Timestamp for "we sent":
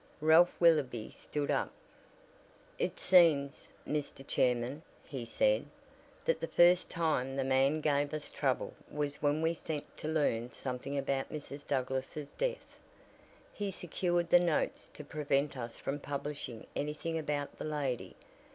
9.43-9.95